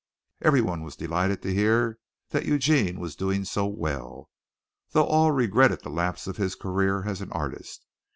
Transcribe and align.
Everyone 0.41 0.81
was 0.81 0.95
delighted 0.95 1.43
to 1.43 1.53
hear 1.53 1.99
that 2.29 2.47
Eugene 2.47 2.99
was 2.99 3.15
doing 3.15 3.45
so 3.45 3.67
well, 3.67 4.31
though 4.93 5.05
all 5.05 5.31
regretted 5.31 5.81
the 5.83 5.89
lapse 5.91 6.25
of 6.25 6.37
his 6.37 6.55
career 6.55 7.03
as 7.05 7.21
an 7.21 7.31
artist. 7.31 7.85